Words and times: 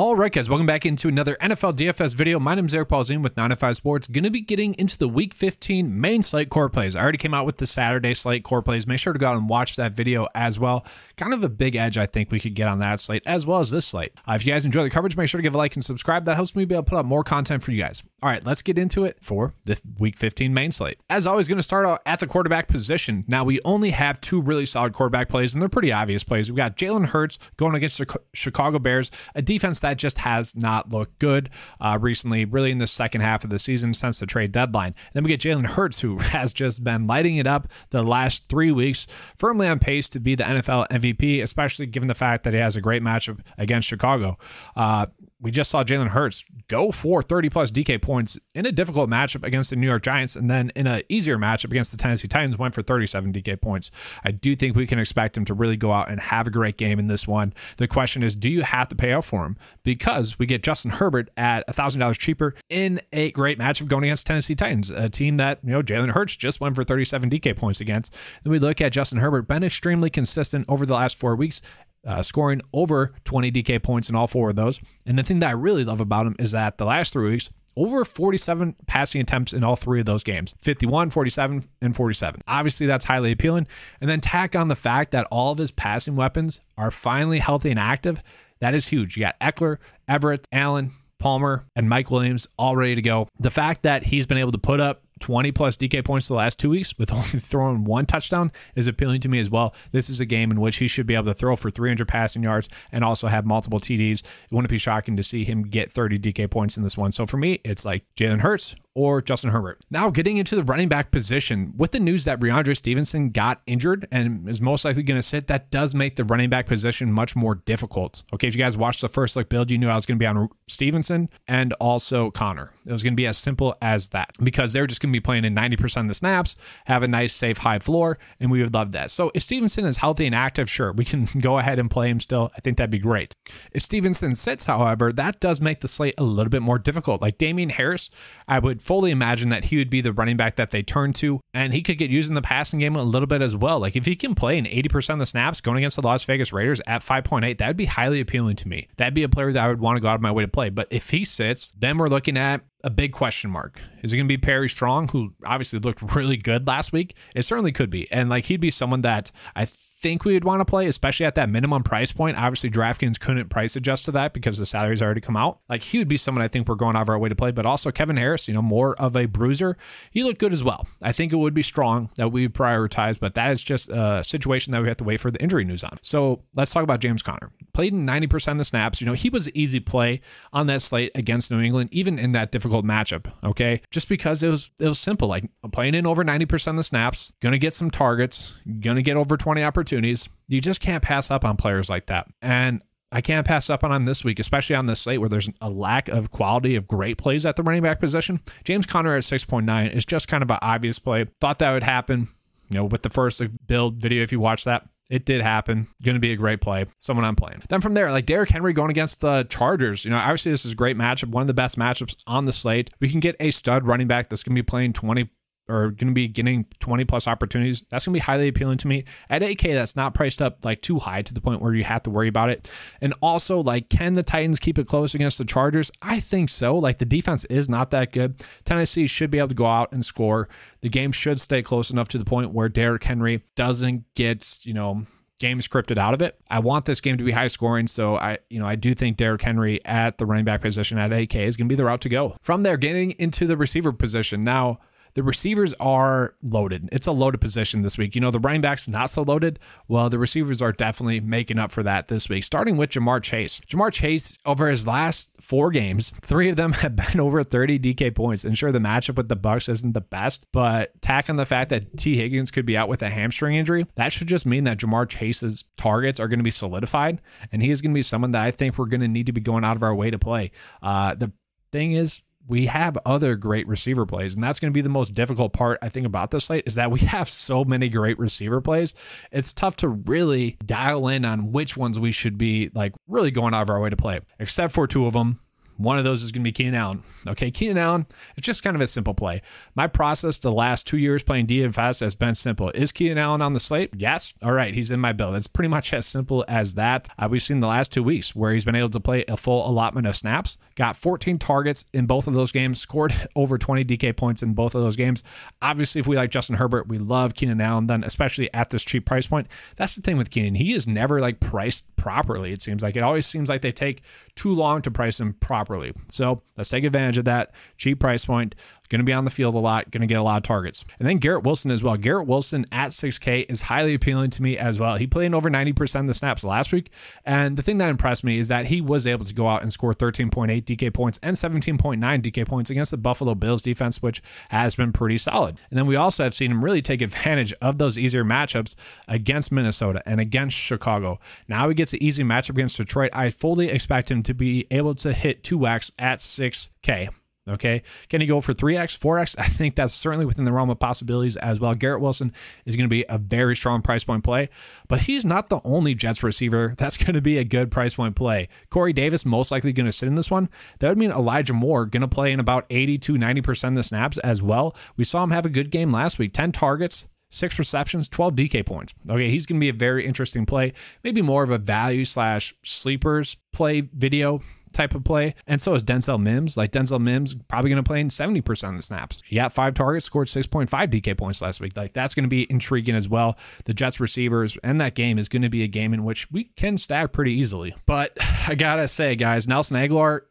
All 0.00 0.16
right, 0.16 0.32
guys, 0.32 0.48
welcome 0.48 0.64
back 0.64 0.86
into 0.86 1.08
another 1.08 1.36
NFL 1.42 1.74
DFS 1.74 2.14
video. 2.14 2.38
My 2.38 2.54
name 2.54 2.64
is 2.64 2.74
Eric 2.74 2.88
Paulzine 2.88 3.22
with 3.22 3.36
95 3.36 3.76
Sports. 3.76 4.06
Going 4.06 4.24
to 4.24 4.30
be 4.30 4.40
getting 4.40 4.72
into 4.78 4.96
the 4.96 5.06
Week 5.06 5.34
15 5.34 6.00
main 6.00 6.22
slate 6.22 6.48
core 6.48 6.70
plays. 6.70 6.96
I 6.96 7.02
already 7.02 7.18
came 7.18 7.34
out 7.34 7.44
with 7.44 7.58
the 7.58 7.66
Saturday 7.66 8.14
slate 8.14 8.42
core 8.42 8.62
plays. 8.62 8.86
Make 8.86 8.98
sure 8.98 9.12
to 9.12 9.18
go 9.18 9.28
out 9.28 9.36
and 9.36 9.46
watch 9.46 9.76
that 9.76 9.92
video 9.92 10.26
as 10.34 10.58
well. 10.58 10.86
Kind 11.18 11.34
of 11.34 11.44
a 11.44 11.50
big 11.50 11.76
edge 11.76 11.98
I 11.98 12.06
think 12.06 12.30
we 12.30 12.40
could 12.40 12.54
get 12.54 12.66
on 12.66 12.78
that 12.78 12.98
slate 12.98 13.24
as 13.26 13.44
well 13.44 13.60
as 13.60 13.70
this 13.70 13.84
slate. 13.84 14.12
Uh, 14.26 14.32
if 14.32 14.46
you 14.46 14.54
guys 14.54 14.64
enjoy 14.64 14.84
the 14.84 14.88
coverage, 14.88 15.18
make 15.18 15.28
sure 15.28 15.38
to 15.38 15.42
give 15.42 15.54
a 15.54 15.58
like 15.58 15.76
and 15.76 15.84
subscribe. 15.84 16.24
That 16.24 16.36
helps 16.36 16.56
me 16.56 16.64
be 16.64 16.74
able 16.74 16.84
to 16.84 16.88
put 16.88 16.96
out 16.96 17.04
more 17.04 17.22
content 17.22 17.62
for 17.62 17.72
you 17.72 17.82
guys. 17.82 18.02
All 18.22 18.28
right, 18.28 18.44
let's 18.44 18.60
get 18.60 18.78
into 18.78 19.04
it 19.04 19.16
for 19.22 19.54
the 19.64 19.80
Week 19.98 20.14
15 20.14 20.52
main 20.52 20.72
slate. 20.72 20.98
As 21.08 21.26
always, 21.26 21.48
going 21.48 21.56
to 21.56 21.62
start 21.62 21.86
out 21.86 22.02
at 22.04 22.20
the 22.20 22.26
quarterback 22.26 22.68
position. 22.68 23.24
Now, 23.28 23.44
we 23.44 23.60
only 23.64 23.90
have 23.90 24.20
two 24.20 24.42
really 24.42 24.66
solid 24.66 24.92
quarterback 24.92 25.30
plays, 25.30 25.54
and 25.54 25.62
they're 25.62 25.70
pretty 25.70 25.90
obvious 25.90 26.22
plays. 26.22 26.50
We've 26.50 26.56
got 26.56 26.76
Jalen 26.76 27.06
Hurts 27.06 27.38
going 27.56 27.74
against 27.74 27.96
the 27.96 28.20
Chicago 28.34 28.78
Bears, 28.78 29.10
a 29.34 29.40
defense 29.40 29.80
that 29.80 29.96
just 29.96 30.18
has 30.18 30.54
not 30.54 30.92
looked 30.92 31.18
good 31.18 31.48
uh, 31.80 31.98
recently, 31.98 32.44
really 32.44 32.70
in 32.70 32.76
the 32.76 32.86
second 32.86 33.22
half 33.22 33.42
of 33.42 33.48
the 33.48 33.58
season 33.58 33.94
since 33.94 34.18
the 34.18 34.26
trade 34.26 34.52
deadline. 34.52 34.94
Then 35.14 35.24
we 35.24 35.30
get 35.30 35.40
Jalen 35.40 35.66
Hurts, 35.66 36.00
who 36.00 36.18
has 36.18 36.52
just 36.52 36.84
been 36.84 37.06
lighting 37.06 37.36
it 37.36 37.46
up 37.46 37.68
the 37.88 38.02
last 38.02 38.48
three 38.50 38.70
weeks, 38.70 39.06
firmly 39.38 39.66
on 39.66 39.78
pace 39.78 40.10
to 40.10 40.20
be 40.20 40.34
the 40.34 40.44
NFL 40.44 40.88
MVP, 40.88 41.42
especially 41.42 41.86
given 41.86 42.08
the 42.08 42.14
fact 42.14 42.44
that 42.44 42.52
he 42.52 42.60
has 42.60 42.76
a 42.76 42.82
great 42.82 43.02
matchup 43.02 43.40
against 43.56 43.88
Chicago. 43.88 44.36
Uh, 44.76 45.06
we 45.40 45.50
just 45.50 45.70
saw 45.70 45.82
Jalen 45.82 46.08
Hurts 46.08 46.44
go 46.68 46.90
for 46.90 47.22
30 47.22 47.48
plus 47.48 47.70
DK 47.70 48.00
points 48.00 48.38
in 48.54 48.66
a 48.66 48.72
difficult 48.72 49.08
matchup 49.08 49.44
against 49.44 49.70
the 49.70 49.76
New 49.76 49.86
York 49.86 50.02
Giants, 50.02 50.36
and 50.36 50.50
then 50.50 50.70
in 50.76 50.86
an 50.86 51.02
easier 51.08 51.38
matchup 51.38 51.70
against 51.70 51.90
the 51.90 51.96
Tennessee 51.96 52.28
Titans, 52.28 52.58
went 52.58 52.74
for 52.74 52.82
37 52.82 53.32
DK 53.32 53.60
points. 53.60 53.90
I 54.24 54.32
do 54.32 54.54
think 54.54 54.76
we 54.76 54.86
can 54.86 54.98
expect 54.98 55.36
him 55.36 55.44
to 55.46 55.54
really 55.54 55.76
go 55.76 55.92
out 55.92 56.10
and 56.10 56.20
have 56.20 56.46
a 56.46 56.50
great 56.50 56.76
game 56.76 56.98
in 56.98 57.06
this 57.06 57.26
one. 57.26 57.54
The 57.78 57.88
question 57.88 58.22
is, 58.22 58.36
do 58.36 58.50
you 58.50 58.62
have 58.62 58.88
to 58.88 58.94
pay 58.94 59.12
out 59.12 59.24
for 59.24 59.46
him? 59.46 59.56
Because 59.82 60.38
we 60.38 60.46
get 60.46 60.62
Justin 60.62 60.90
Herbert 60.92 61.30
at 61.36 61.66
$1,000 61.68 62.18
cheaper 62.18 62.54
in 62.68 63.00
a 63.12 63.30
great 63.32 63.58
matchup 63.58 63.88
going 63.88 64.04
against 64.04 64.26
Tennessee 64.26 64.54
Titans, 64.54 64.90
a 64.90 65.08
team 65.08 65.38
that, 65.38 65.60
you 65.64 65.70
know, 65.70 65.82
Jalen 65.82 66.10
Hurts 66.10 66.36
just 66.36 66.60
went 66.60 66.74
for 66.74 66.84
37 66.84 67.30
DK 67.30 67.56
points 67.56 67.80
against. 67.80 68.14
Then 68.44 68.50
we 68.50 68.58
look 68.58 68.80
at 68.80 68.92
Justin 68.92 69.20
Herbert, 69.20 69.48
been 69.48 69.64
extremely 69.64 70.10
consistent 70.10 70.66
over 70.68 70.84
the 70.84 70.94
last 70.94 71.18
four 71.18 71.34
weeks, 71.34 71.62
uh, 72.06 72.22
scoring 72.22 72.62
over 72.72 73.12
20 73.24 73.52
DK 73.52 73.82
points 73.82 74.08
in 74.08 74.16
all 74.16 74.26
four 74.26 74.50
of 74.50 74.56
those. 74.56 74.80
And 75.06 75.18
the 75.18 75.22
thing 75.22 75.40
that 75.40 75.48
I 75.48 75.52
really 75.52 75.84
love 75.84 76.00
about 76.00 76.26
him 76.26 76.36
is 76.38 76.52
that 76.52 76.78
the 76.78 76.86
last 76.86 77.12
three 77.12 77.30
weeks, 77.30 77.50
over 77.76 78.04
47 78.04 78.76
passing 78.86 79.20
attempts 79.20 79.52
in 79.52 79.64
all 79.64 79.76
three 79.76 80.00
of 80.00 80.06
those 80.06 80.22
games 80.22 80.54
51, 80.62 81.10
47, 81.10 81.64
and 81.80 81.96
47. 81.96 82.42
Obviously, 82.46 82.86
that's 82.86 83.04
highly 83.04 83.32
appealing. 83.32 83.66
And 84.00 84.10
then 84.10 84.20
tack 84.20 84.56
on 84.56 84.68
the 84.68 84.76
fact 84.76 85.12
that 85.12 85.26
all 85.30 85.52
of 85.52 85.58
his 85.58 85.70
passing 85.70 86.16
weapons 86.16 86.60
are 86.76 86.90
finally 86.90 87.38
healthy 87.38 87.70
and 87.70 87.78
active. 87.78 88.22
That 88.60 88.74
is 88.74 88.88
huge. 88.88 89.16
You 89.16 89.22
got 89.22 89.40
Ekeler, 89.40 89.78
Everett, 90.08 90.46
Allen, 90.52 90.90
Palmer, 91.18 91.64
and 91.76 91.88
Mike 91.88 92.10
Williams 92.10 92.46
all 92.58 92.76
ready 92.76 92.94
to 92.94 93.02
go. 93.02 93.28
The 93.38 93.50
fact 93.50 93.84
that 93.84 94.04
he's 94.04 94.26
been 94.26 94.38
able 94.38 94.52
to 94.52 94.58
put 94.58 94.80
up 94.80 95.02
20 95.20 95.52
plus 95.52 95.76
DK 95.76 96.04
points 96.04 96.28
the 96.28 96.34
last 96.34 96.58
two 96.58 96.70
weeks 96.70 96.96
with 96.98 97.12
only 97.12 97.24
throwing 97.24 97.84
one 97.84 98.06
touchdown 98.06 98.50
is 98.74 98.86
appealing 98.86 99.20
to 99.20 99.28
me 99.28 99.38
as 99.38 99.50
well. 99.50 99.74
This 99.92 100.10
is 100.10 100.20
a 100.20 100.26
game 100.26 100.50
in 100.50 100.60
which 100.60 100.76
he 100.76 100.88
should 100.88 101.06
be 101.06 101.14
able 101.14 101.26
to 101.26 101.34
throw 101.34 101.56
for 101.56 101.70
300 101.70 102.08
passing 102.08 102.42
yards 102.42 102.68
and 102.90 103.04
also 103.04 103.28
have 103.28 103.46
multiple 103.46 103.80
TDs. 103.80 104.20
It 104.20 104.52
wouldn't 104.52 104.70
be 104.70 104.78
shocking 104.78 105.16
to 105.16 105.22
see 105.22 105.44
him 105.44 105.62
get 105.62 105.92
30 105.92 106.18
DK 106.18 106.50
points 106.50 106.76
in 106.76 106.82
this 106.82 106.96
one. 106.96 107.12
So 107.12 107.26
for 107.26 107.36
me, 107.36 107.60
it's 107.64 107.84
like 107.84 108.04
Jalen 108.16 108.40
Hurts 108.40 108.74
or 108.94 109.22
Justin 109.22 109.50
Herbert. 109.50 109.84
Now, 109.90 110.10
getting 110.10 110.36
into 110.36 110.56
the 110.56 110.64
running 110.64 110.88
back 110.88 111.10
position, 111.10 111.72
with 111.76 111.92
the 111.92 112.00
news 112.00 112.24
that 112.24 112.40
Rhamondre 112.40 112.76
Stevenson 112.76 113.30
got 113.30 113.62
injured 113.66 114.08
and 114.10 114.48
is 114.48 114.60
most 114.60 114.84
likely 114.84 115.02
going 115.02 115.18
to 115.18 115.22
sit, 115.22 115.46
that 115.46 115.70
does 115.70 115.94
make 115.94 116.16
the 116.16 116.24
running 116.24 116.50
back 116.50 116.66
position 116.66 117.12
much 117.12 117.36
more 117.36 117.54
difficult. 117.54 118.24
Okay, 118.32 118.48
if 118.48 118.54
you 118.54 118.62
guys 118.62 118.76
watched 118.76 119.00
the 119.00 119.08
first 119.08 119.36
look 119.36 119.48
build, 119.48 119.70
you 119.70 119.78
knew 119.78 119.88
I 119.88 119.94
was 119.94 120.06
going 120.06 120.18
to 120.18 120.22
be 120.22 120.26
on 120.26 120.48
Stevenson 120.68 121.28
and 121.46 121.72
also 121.74 122.30
Conner. 122.30 122.72
It 122.84 122.92
was 122.92 123.02
going 123.02 123.12
to 123.12 123.16
be 123.16 123.26
as 123.26 123.38
simple 123.38 123.76
as 123.80 124.08
that 124.10 124.30
because 124.42 124.72
they're 124.72 124.86
just 124.86 125.00
going 125.00 125.09
to 125.12 125.16
be 125.16 125.20
playing 125.20 125.44
in 125.44 125.54
90% 125.54 126.02
of 126.02 126.08
the 126.08 126.14
snaps, 126.14 126.56
have 126.86 127.02
a 127.02 127.08
nice, 127.08 127.34
safe, 127.34 127.58
high 127.58 127.78
floor, 127.78 128.18
and 128.38 128.50
we 128.50 128.62
would 128.62 128.74
love 128.74 128.92
that. 128.92 129.10
So 129.10 129.30
if 129.34 129.42
Stevenson 129.42 129.84
is 129.84 129.98
healthy 129.98 130.26
and 130.26 130.34
active, 130.34 130.70
sure, 130.70 130.92
we 130.92 131.04
can 131.04 131.24
go 131.40 131.58
ahead 131.58 131.78
and 131.78 131.90
play 131.90 132.08
him 132.08 132.20
still. 132.20 132.50
I 132.56 132.60
think 132.60 132.76
that'd 132.76 132.90
be 132.90 132.98
great. 132.98 133.34
If 133.72 133.82
Stevenson 133.82 134.34
sits, 134.34 134.66
however, 134.66 135.12
that 135.12 135.40
does 135.40 135.60
make 135.60 135.80
the 135.80 135.88
slate 135.88 136.14
a 136.18 136.22
little 136.22 136.50
bit 136.50 136.62
more 136.62 136.78
difficult. 136.78 137.20
Like 137.20 137.38
Damien 137.38 137.70
Harris, 137.70 138.10
I 138.48 138.58
would 138.58 138.82
fully 138.82 139.10
imagine 139.10 139.48
that 139.50 139.64
he 139.64 139.76
would 139.76 139.90
be 139.90 140.00
the 140.00 140.12
running 140.12 140.36
back 140.36 140.56
that 140.56 140.70
they 140.70 140.82
turn 140.82 141.12
to, 141.14 141.40
and 141.54 141.72
he 141.72 141.82
could 141.82 141.98
get 141.98 142.10
used 142.10 142.28
in 142.28 142.34
the 142.34 142.42
passing 142.42 142.80
game 142.80 142.96
a 142.96 143.02
little 143.02 143.26
bit 143.26 143.42
as 143.42 143.56
well. 143.56 143.80
Like 143.80 143.96
if 143.96 144.06
he 144.06 144.16
can 144.16 144.34
play 144.34 144.58
in 144.58 144.64
80% 144.64 145.14
of 145.14 145.18
the 145.18 145.26
snaps 145.26 145.60
going 145.60 145.78
against 145.78 145.96
the 145.96 146.02
Las 146.02 146.24
Vegas 146.24 146.52
Raiders 146.52 146.80
at 146.86 147.02
5.8, 147.02 147.58
that 147.58 147.66
would 147.66 147.76
be 147.76 147.86
highly 147.86 148.20
appealing 148.20 148.56
to 148.56 148.68
me. 148.68 148.88
That'd 148.96 149.14
be 149.14 149.22
a 149.22 149.28
player 149.28 149.52
that 149.52 149.64
I 149.64 149.68
would 149.68 149.80
want 149.80 149.96
to 149.96 150.02
go 150.02 150.08
out 150.08 150.16
of 150.16 150.20
my 150.20 150.32
way 150.32 150.44
to 150.44 150.48
play. 150.48 150.70
But 150.70 150.88
if 150.90 151.10
he 151.10 151.24
sits, 151.24 151.70
then 151.72 151.98
we're 151.98 152.08
looking 152.08 152.36
at 152.36 152.62
a 152.82 152.90
big 152.90 153.12
question 153.12 153.50
mark. 153.50 153.80
Is 154.02 154.12
it 154.12 154.16
going 154.16 154.26
to 154.26 154.32
be 154.32 154.38
Pierre 154.38 154.68
Strong, 154.68 155.08
who 155.08 155.32
obviously 155.44 155.78
looked 155.78 156.14
really 156.14 156.36
good 156.36 156.66
last 156.66 156.92
week? 156.92 157.14
It 157.34 157.42
certainly 157.42 157.72
could 157.72 157.90
be. 157.90 158.10
And 158.10 158.28
like 158.28 158.46
he'd 158.46 158.60
be 158.60 158.70
someone 158.70 159.02
that 159.02 159.30
I 159.54 159.66
think 160.00 160.24
we 160.24 160.32
would 160.32 160.44
want 160.44 160.60
to 160.60 160.64
play, 160.64 160.86
especially 160.86 161.26
at 161.26 161.34
that 161.34 161.50
minimum 161.50 161.82
price 161.82 162.10
point. 162.10 162.38
Obviously, 162.38 162.70
DraftKings 162.70 163.20
couldn't 163.20 163.50
price 163.50 163.76
adjust 163.76 164.06
to 164.06 164.12
that 164.12 164.32
because 164.32 164.58
the 164.58 164.64
salaries 164.64 165.02
already 165.02 165.20
come 165.20 165.36
out. 165.36 165.60
Like 165.68 165.82
he 165.82 165.98
would 165.98 166.08
be 166.08 166.16
someone 166.16 166.42
I 166.42 166.48
think 166.48 166.68
we're 166.68 166.74
going 166.74 166.96
out 166.96 167.02
of 167.02 167.08
our 167.10 167.18
way 167.18 167.28
to 167.28 167.34
play, 167.34 167.50
but 167.50 167.66
also 167.66 167.90
Kevin 167.90 168.16
Harris, 168.16 168.48
you 168.48 168.54
know, 168.54 168.62
more 168.62 168.94
of 169.00 169.16
a 169.16 169.26
bruiser. 169.26 169.76
He 170.10 170.24
looked 170.24 170.38
good 170.38 170.52
as 170.52 170.64
well. 170.64 170.88
I 171.02 171.12
think 171.12 171.32
it 171.32 171.36
would 171.36 171.54
be 171.54 171.62
strong 171.62 172.10
that 172.16 172.30
we 172.30 172.48
prioritize, 172.48 173.20
but 173.20 173.34
that 173.34 173.52
is 173.52 173.62
just 173.62 173.90
a 173.90 174.24
situation 174.24 174.72
that 174.72 174.80
we 174.80 174.88
have 174.88 174.96
to 174.98 175.04
wait 175.04 175.20
for 175.20 175.30
the 175.30 175.40
injury 175.42 175.64
news 175.64 175.84
on. 175.84 175.98
So 176.02 176.42
let's 176.54 176.72
talk 176.72 176.82
about 176.82 177.00
James 177.00 177.22
Conner. 177.22 177.52
Played 177.74 177.92
in 177.92 178.06
90% 178.06 178.52
of 178.52 178.58
the 178.58 178.64
snaps. 178.64 179.00
You 179.00 179.06
know, 179.06 179.12
he 179.12 179.28
was 179.28 179.48
an 179.48 179.52
easy 179.56 179.80
play 179.80 180.22
on 180.52 180.66
that 180.66 180.82
slate 180.82 181.12
against 181.14 181.50
New 181.50 181.60
England, 181.60 181.90
even 181.92 182.18
in 182.18 182.32
that 182.32 182.52
difficult 182.52 182.84
matchup. 182.84 183.30
Okay. 183.44 183.82
Just 183.90 184.08
because 184.08 184.42
it 184.42 184.48
was 184.48 184.70
it 184.78 184.88
was 184.88 184.98
simple. 184.98 185.28
Like 185.28 185.50
playing 185.72 185.94
in 185.94 186.06
over 186.06 186.24
90% 186.24 186.68
of 186.68 186.76
the 186.76 186.84
snaps, 186.84 187.32
gonna 187.40 187.58
get 187.58 187.74
some 187.74 187.90
targets, 187.90 188.52
gonna 188.80 189.02
get 189.02 189.16
over 189.16 189.36
20 189.36 189.62
opportunities 189.62 189.89
opportunities. 189.90 190.28
You 190.48 190.60
just 190.60 190.80
can't 190.80 191.02
pass 191.02 191.30
up 191.30 191.44
on 191.44 191.56
players 191.56 191.90
like 191.90 192.06
that. 192.06 192.28
And 192.42 192.82
I 193.12 193.20
can't 193.20 193.46
pass 193.46 193.70
up 193.70 193.82
on 193.82 193.90
him 193.90 194.04
this 194.04 194.24
week, 194.24 194.38
especially 194.38 194.76
on 194.76 194.86
this 194.86 195.00
slate 195.00 195.18
where 195.18 195.28
there's 195.28 195.48
a 195.60 195.68
lack 195.68 196.08
of 196.08 196.30
quality 196.30 196.76
of 196.76 196.86
great 196.86 197.18
plays 197.18 197.44
at 197.44 197.56
the 197.56 197.62
running 197.62 197.82
back 197.82 197.98
position. 197.98 198.40
James 198.64 198.86
Conner 198.86 199.16
at 199.16 199.24
6.9 199.24 199.96
is 199.96 200.04
just 200.04 200.28
kind 200.28 200.42
of 200.42 200.50
an 200.50 200.58
obvious 200.62 201.00
play. 201.00 201.26
Thought 201.40 201.58
that 201.58 201.72
would 201.72 201.82
happen, 201.82 202.28
you 202.70 202.78
know, 202.78 202.84
with 202.84 203.02
the 203.02 203.10
first 203.10 203.42
build 203.66 203.96
video. 203.96 204.22
If 204.22 204.30
you 204.30 204.38
watch 204.38 204.64
that, 204.64 204.88
it 205.10 205.24
did 205.24 205.42
happen. 205.42 205.88
Going 206.04 206.14
to 206.14 206.20
be 206.20 206.30
a 206.30 206.36
great 206.36 206.60
play. 206.60 206.86
Someone 207.00 207.24
I'm 207.24 207.34
playing. 207.34 207.62
Then 207.68 207.80
from 207.80 207.94
there, 207.94 208.12
like 208.12 208.26
Derrick 208.26 208.50
Henry 208.50 208.72
going 208.72 208.90
against 208.90 209.20
the 209.20 209.44
Chargers. 209.50 210.04
You 210.04 210.12
know, 210.12 210.18
obviously 210.18 210.52
this 210.52 210.64
is 210.64 210.72
a 210.72 210.76
great 210.76 210.96
matchup, 210.96 211.30
one 211.30 211.40
of 211.40 211.48
the 211.48 211.54
best 211.54 211.76
matchups 211.76 212.14
on 212.28 212.44
the 212.44 212.52
slate. 212.52 212.90
We 213.00 213.10
can 213.10 213.18
get 213.18 213.34
a 213.40 213.50
stud 213.50 213.88
running 213.88 214.06
back 214.06 214.28
that's 214.28 214.44
going 214.44 214.54
to 214.54 214.62
be 214.62 214.66
playing 214.66 214.92
20 214.92 215.28
are 215.70 215.90
going 215.90 216.08
to 216.08 216.14
be 216.14 216.28
getting 216.28 216.66
20 216.80 217.04
plus 217.04 217.26
opportunities, 217.26 217.82
that's 217.90 218.04
going 218.04 218.12
to 218.12 218.16
be 218.16 218.24
highly 218.24 218.48
appealing 218.48 218.78
to 218.78 218.88
me. 218.88 219.04
At 219.28 219.42
8K, 219.42 219.74
that's 219.74 219.96
not 219.96 220.14
priced 220.14 220.42
up 220.42 220.64
like 220.64 220.82
too 220.82 220.98
high 220.98 221.22
to 221.22 221.32
the 221.32 221.40
point 221.40 221.62
where 221.62 221.74
you 221.74 221.84
have 221.84 222.02
to 222.04 222.10
worry 222.10 222.28
about 222.28 222.50
it. 222.50 222.68
And 223.00 223.14
also, 223.22 223.62
like, 223.62 223.88
can 223.88 224.14
the 224.14 224.22
Titans 224.22 224.60
keep 224.60 224.78
it 224.78 224.86
close 224.86 225.14
against 225.14 225.38
the 225.38 225.44
Chargers? 225.44 225.90
I 226.02 226.20
think 226.20 226.50
so. 226.50 226.76
Like, 226.76 226.98
the 226.98 227.04
defense 227.04 227.44
is 227.46 227.68
not 227.68 227.90
that 227.90 228.12
good. 228.12 228.44
Tennessee 228.64 229.06
should 229.06 229.30
be 229.30 229.38
able 229.38 229.48
to 229.48 229.54
go 229.54 229.66
out 229.66 229.92
and 229.92 230.04
score. 230.04 230.48
The 230.80 230.88
game 230.88 231.12
should 231.12 231.40
stay 231.40 231.62
close 231.62 231.90
enough 231.90 232.08
to 232.08 232.18
the 232.18 232.24
point 232.24 232.52
where 232.52 232.68
Derrick 232.68 233.04
Henry 233.04 233.44
doesn't 233.54 234.04
get, 234.14 234.60
you 234.64 234.74
know, 234.74 235.04
game 235.40 235.58
scripted 235.58 235.98
out 235.98 236.14
of 236.14 236.22
it. 236.22 236.38
I 236.48 236.60
want 236.60 236.84
this 236.84 237.00
game 237.00 237.18
to 237.18 237.24
be 237.24 237.32
high 237.32 237.48
scoring, 237.48 237.88
so 237.88 238.16
I, 238.16 238.38
you 238.48 238.60
know, 238.60 238.66
I 238.66 238.76
do 238.76 238.94
think 238.94 239.16
Derrick 239.16 239.42
Henry 239.42 239.84
at 239.84 240.18
the 240.18 240.26
running 240.26 240.44
back 240.44 240.60
position 240.60 240.98
at 240.98 241.10
8K 241.10 241.46
is 241.46 241.56
going 241.56 241.66
to 241.66 241.72
be 241.72 241.76
the 241.76 241.84
route 241.84 242.02
to 242.02 242.08
go. 242.08 242.36
From 242.42 242.62
there, 242.62 242.76
getting 242.76 243.12
into 243.12 243.46
the 243.46 243.56
receiver 243.56 243.92
position 243.92 244.44
now 244.44 244.78
the 245.14 245.22
receivers 245.22 245.74
are 245.74 246.34
loaded. 246.42 246.88
It's 246.92 247.06
a 247.06 247.12
loaded 247.12 247.40
position 247.40 247.82
this 247.82 247.98
week. 247.98 248.14
You 248.14 248.20
know, 248.20 248.30
the 248.30 248.38
running 248.38 248.60
backs 248.60 248.88
not 248.88 249.10
so 249.10 249.22
loaded. 249.22 249.58
Well, 249.88 250.10
the 250.10 250.18
receivers 250.18 250.62
are 250.62 250.72
definitely 250.72 251.20
making 251.20 251.58
up 251.58 251.72
for 251.72 251.82
that 251.82 252.06
this 252.06 252.28
week, 252.28 252.44
starting 252.44 252.76
with 252.76 252.90
Ja'Marr 252.90 253.22
Chase. 253.22 253.60
Ja'Marr 253.68 253.92
Chase, 253.92 254.38
over 254.46 254.68
his 254.68 254.86
last 254.86 255.30
four 255.40 255.70
games, 255.70 256.10
three 256.22 256.48
of 256.48 256.56
them 256.56 256.72
have 256.72 256.96
been 256.96 257.20
over 257.20 257.42
30 257.42 257.78
DK 257.78 258.14
points. 258.14 258.44
And 258.44 258.56
sure, 258.56 258.72
the 258.72 258.78
matchup 258.78 259.16
with 259.16 259.28
the 259.28 259.36
Bucs 259.36 259.68
isn't 259.68 259.92
the 259.92 260.00
best, 260.00 260.46
but 260.52 261.00
tack 261.02 261.28
on 261.30 261.36
the 261.36 261.46
fact 261.46 261.70
that 261.70 261.96
Tee 261.96 262.16
Higgins 262.16 262.50
could 262.50 262.66
be 262.66 262.76
out 262.76 262.88
with 262.88 263.02
a 263.02 263.08
hamstring 263.08 263.56
injury, 263.56 263.86
that 263.96 264.12
should 264.12 264.28
just 264.28 264.46
mean 264.46 264.64
that 264.64 264.78
Ja'Marr 264.78 265.08
Chase's 265.08 265.64
targets 265.76 266.20
are 266.20 266.28
going 266.28 266.38
to 266.38 266.44
be 266.44 266.50
solidified. 266.50 267.20
And 267.52 267.62
he 267.62 267.70
is 267.70 267.82
going 267.82 267.92
to 267.92 267.98
be 267.98 268.02
someone 268.02 268.32
that 268.32 268.44
I 268.44 268.50
think 268.50 268.78
we're 268.78 268.86
going 268.86 269.00
to 269.00 269.08
need 269.08 269.26
to 269.26 269.32
be 269.32 269.40
going 269.40 269.64
out 269.64 269.76
of 269.76 269.82
our 269.82 269.94
way 269.94 270.10
to 270.10 270.18
play. 270.18 270.52
Uh, 270.82 271.14
the 271.14 271.32
thing 271.72 271.92
is, 271.92 272.22
we 272.46 272.66
have 272.66 272.98
other 273.06 273.36
great 273.36 273.66
receiver 273.68 274.06
plays, 274.06 274.34
and 274.34 274.42
that's 274.42 274.58
going 274.60 274.72
to 274.72 274.74
be 274.74 274.80
the 274.80 274.88
most 274.88 275.14
difficult 275.14 275.52
part 275.52 275.78
I 275.82 275.88
think 275.88 276.06
about 276.06 276.30
this 276.30 276.46
slate 276.46 276.64
is 276.66 276.74
that 276.76 276.90
we 276.90 277.00
have 277.00 277.28
so 277.28 277.64
many 277.64 277.88
great 277.88 278.18
receiver 278.18 278.60
plays. 278.60 278.94
It's 279.30 279.52
tough 279.52 279.76
to 279.78 279.88
really 279.88 280.56
dial 280.64 281.08
in 281.08 281.24
on 281.24 281.52
which 281.52 281.76
ones 281.76 281.98
we 281.98 282.12
should 282.12 282.38
be 282.38 282.70
like 282.74 282.92
really 283.08 283.30
going 283.30 283.54
out 283.54 283.62
of 283.62 283.70
our 283.70 283.80
way 283.80 283.90
to 283.90 283.96
play, 283.96 284.18
except 284.38 284.72
for 284.72 284.86
two 284.86 285.06
of 285.06 285.12
them 285.12 285.40
One 285.80 285.96
of 285.96 286.04
those 286.04 286.22
is 286.22 286.30
going 286.30 286.42
to 286.42 286.44
be 286.44 286.52
Keenan 286.52 286.74
Allen. 286.74 287.02
Okay, 287.26 287.50
Keenan 287.50 287.78
Allen, 287.78 288.06
it's 288.36 288.46
just 288.46 288.62
kind 288.62 288.76
of 288.76 288.82
a 288.82 288.86
simple 288.86 289.14
play. 289.14 289.40
My 289.74 289.86
process 289.86 290.36
the 290.36 290.52
last 290.52 290.86
two 290.86 290.98
years 290.98 291.22
playing 291.22 291.46
DFS 291.46 292.00
has 292.00 292.14
been 292.14 292.34
simple. 292.34 292.70
Is 292.70 292.92
Keenan 292.92 293.16
Allen 293.16 293.40
on 293.40 293.54
the 293.54 293.60
slate? 293.60 293.90
Yes. 293.96 294.34
All 294.42 294.52
right, 294.52 294.74
he's 294.74 294.90
in 294.90 295.00
my 295.00 295.12
build. 295.12 295.36
It's 295.36 295.46
pretty 295.46 295.68
much 295.68 295.94
as 295.94 296.06
simple 296.06 296.44
as 296.48 296.74
that. 296.74 297.08
Uh, 297.18 297.28
we've 297.30 297.42
seen 297.42 297.60
the 297.60 297.66
last 297.66 297.92
two 297.92 298.02
weeks 298.02 298.36
where 298.36 298.52
he's 298.52 298.64
been 298.64 298.74
able 298.74 298.90
to 298.90 299.00
play 299.00 299.24
a 299.26 299.38
full 299.38 299.66
allotment 299.66 300.06
of 300.06 300.14
snaps, 300.14 300.58
got 300.74 300.98
14 300.98 301.38
targets 301.38 301.86
in 301.94 302.04
both 302.04 302.26
of 302.26 302.34
those 302.34 302.52
games, 302.52 302.78
scored 302.78 303.14
over 303.34 303.56
20 303.56 303.82
DK 303.86 304.14
points 304.14 304.42
in 304.42 304.52
both 304.52 304.74
of 304.74 304.82
those 304.82 304.96
games. 304.96 305.22
Obviously, 305.62 305.98
if 305.98 306.06
we 306.06 306.16
like 306.16 306.30
Justin 306.30 306.56
Herbert, 306.56 306.88
we 306.88 306.98
love 306.98 307.34
Keenan 307.34 307.62
Allen, 307.62 307.86
then 307.86 308.04
especially 308.04 308.52
at 308.52 308.68
this 308.68 308.82
cheap 308.82 309.06
price 309.06 309.26
point. 309.26 309.46
That's 309.76 309.96
the 309.96 310.02
thing 310.02 310.18
with 310.18 310.30
Keenan. 310.30 310.56
He 310.56 310.74
is 310.74 310.86
never 310.86 311.20
like 311.20 311.40
priced 311.40 311.84
properly, 312.00 312.52
it 312.52 312.62
seems 312.62 312.82
like. 312.82 312.96
It 312.96 313.02
always 313.02 313.26
seems 313.26 313.50
like 313.50 313.60
they 313.60 313.72
take 313.72 314.02
too 314.34 314.54
long 314.54 314.80
to 314.82 314.90
price 314.90 315.18
them 315.18 315.34
properly. 315.34 315.92
So 316.08 316.42
let's 316.56 316.70
take 316.70 316.84
advantage 316.84 317.18
of 317.18 317.26
that. 317.26 317.52
Cheap 317.76 318.00
price 318.00 318.24
point, 318.24 318.54
going 318.90 318.98
to 318.98 319.04
be 319.04 319.12
on 319.12 319.24
the 319.24 319.30
field 319.30 319.54
a 319.54 319.58
lot, 319.58 319.90
going 319.90 320.02
to 320.02 320.06
get 320.06 320.18
a 320.18 320.22
lot 320.22 320.36
of 320.36 320.42
targets. 320.42 320.84
And 320.98 321.08
then 321.08 321.18
Garrett 321.18 321.44
Wilson 321.44 321.70
as 321.70 321.82
well. 321.82 321.96
Garrett 321.96 322.26
Wilson 322.26 322.66
at 322.72 322.90
6K 322.90 323.46
is 323.48 323.62
highly 323.62 323.94
appealing 323.94 324.30
to 324.30 324.42
me 324.42 324.58
as 324.58 324.78
well. 324.78 324.96
He 324.96 325.06
played 325.06 325.26
in 325.26 325.34
over 325.34 325.48
90% 325.48 326.00
of 326.00 326.06
the 326.08 326.14
snaps 326.14 326.44
last 326.44 326.72
week. 326.72 326.90
And 327.24 327.56
the 327.56 327.62
thing 327.62 327.78
that 327.78 327.88
impressed 327.88 328.24
me 328.24 328.38
is 328.38 328.48
that 328.48 328.66
he 328.66 328.80
was 328.80 329.06
able 329.06 329.24
to 329.24 329.32
go 329.32 329.48
out 329.48 329.62
and 329.62 329.72
score 329.72 329.94
13.8 329.94 330.64
DK 330.64 330.92
points 330.92 331.18
and 331.22 331.36
17.9 331.36 332.00
DK 332.00 332.46
points 332.46 332.70
against 332.70 332.90
the 332.90 332.96
Buffalo 332.96 333.34
Bills 333.34 333.62
defense, 333.62 334.02
which 334.02 334.22
has 334.50 334.74
been 334.74 334.92
pretty 334.92 335.18
solid. 335.18 335.58
And 335.70 335.78
then 335.78 335.86
we 335.86 335.96
also 335.96 336.24
have 336.24 336.34
seen 336.34 336.50
him 336.50 336.64
really 336.64 336.82
take 336.82 337.00
advantage 337.00 337.54
of 337.62 337.78
those 337.78 337.96
easier 337.96 338.24
matchups 338.24 338.74
against 339.06 339.52
Minnesota 339.52 340.02
and 340.04 340.20
against 340.20 340.56
Chicago. 340.56 341.20
Now 341.46 341.68
he 341.68 341.74
gets 341.74 341.92
an 341.92 342.02
easy 342.02 342.24
matchup 342.24 342.50
against 342.50 342.76
Detroit. 342.76 343.10
I 343.12 343.30
fully 343.30 343.68
expect 343.68 344.10
him 344.10 344.24
to 344.24 344.34
be 344.34 344.66
able 344.70 344.96
to 344.96 345.12
hit 345.12 345.44
2x 345.44 345.92
at 345.98 346.18
6K. 346.18 347.10
Okay. 347.50 347.82
Can 348.08 348.20
he 348.20 348.26
go 348.26 348.40
for 348.40 348.54
3x, 348.54 348.98
4x? 348.98 349.36
I 349.38 349.46
think 349.48 349.74
that's 349.74 349.94
certainly 349.94 350.24
within 350.24 350.44
the 350.44 350.52
realm 350.52 350.70
of 350.70 350.78
possibilities 350.78 351.36
as 351.36 351.58
well. 351.58 351.74
Garrett 351.74 352.00
Wilson 352.00 352.32
is 352.64 352.76
going 352.76 352.88
to 352.88 352.94
be 352.94 353.04
a 353.08 353.18
very 353.18 353.56
strong 353.56 353.82
price 353.82 354.04
point 354.04 354.24
play, 354.24 354.48
but 354.88 355.02
he's 355.02 355.24
not 355.24 355.48
the 355.48 355.60
only 355.64 355.94
Jets 355.94 356.22
receiver 356.22 356.74
that's 356.76 356.96
going 357.02 357.14
to 357.14 357.20
be 357.20 357.38
a 357.38 357.44
good 357.44 357.70
price 357.70 357.94
point 357.94 358.16
play. 358.16 358.48
Corey 358.70 358.92
Davis 358.92 359.26
most 359.26 359.50
likely 359.50 359.72
going 359.72 359.86
to 359.86 359.92
sit 359.92 360.06
in 360.06 360.14
this 360.14 360.30
one. 360.30 360.48
That 360.78 360.88
would 360.88 360.98
mean 360.98 361.10
Elijah 361.10 361.52
Moore 361.52 361.86
going 361.86 362.02
to 362.02 362.08
play 362.08 362.32
in 362.32 362.40
about 362.40 362.66
80 362.70 362.98
to 362.98 363.14
90% 363.14 363.68
of 363.68 363.74
the 363.74 363.82
snaps 363.82 364.18
as 364.18 364.40
well. 364.40 364.76
We 364.96 365.04
saw 365.04 365.24
him 365.24 365.30
have 365.30 365.46
a 365.46 365.50
good 365.50 365.70
game 365.70 365.92
last 365.92 366.18
week 366.18 366.32
10 366.32 366.52
targets, 366.52 367.06
six 367.30 367.58
receptions, 367.58 368.08
12 368.08 368.34
DK 368.34 368.66
points. 368.66 368.94
Okay, 369.08 369.30
he's 369.30 369.46
going 369.46 369.58
to 369.58 369.64
be 369.64 369.68
a 369.68 369.74
very 369.74 370.06
interesting 370.06 370.46
play, 370.46 370.72
maybe 371.02 371.22
more 371.22 371.42
of 371.42 371.50
a 371.50 371.58
value 371.58 372.04
slash 372.04 372.54
sleepers 372.62 373.36
play 373.52 373.80
video 373.80 374.40
type 374.80 374.94
of 374.94 375.04
play. 375.04 375.34
And 375.46 375.60
so 375.60 375.74
is 375.74 375.84
Denzel 375.84 376.20
Mims. 376.20 376.56
Like 376.56 376.72
Denzel 376.72 377.00
Mims 377.00 377.34
probably 377.48 377.70
going 377.70 377.82
to 377.82 377.86
play 377.86 378.00
in 378.00 378.08
70% 378.08 378.70
of 378.70 378.76
the 378.76 378.82
snaps. 378.82 379.22
He 379.26 379.36
got 379.36 379.52
five 379.52 379.74
targets, 379.74 380.06
scored 380.06 380.28
6.5 380.28 380.68
DK 380.68 381.16
points 381.16 381.42
last 381.42 381.60
week. 381.60 381.76
Like 381.76 381.92
that's 381.92 382.14
going 382.14 382.24
to 382.24 382.28
be 382.28 382.50
intriguing 382.50 382.94
as 382.94 383.08
well. 383.08 383.36
The 383.64 383.74
Jets 383.74 384.00
receivers 384.00 384.56
and 384.62 384.80
that 384.80 384.94
game 384.94 385.18
is 385.18 385.28
going 385.28 385.42
to 385.42 385.50
be 385.50 385.62
a 385.62 385.68
game 385.68 385.92
in 385.92 386.04
which 386.04 386.30
we 386.30 386.44
can 386.44 386.78
stack 386.78 387.12
pretty 387.12 387.32
easily. 387.32 387.74
But 387.86 388.16
I 388.48 388.54
got 388.54 388.76
to 388.76 388.88
say, 388.88 389.16
guys, 389.16 389.46
Nelson 389.46 389.76
Agholor 389.76 390.22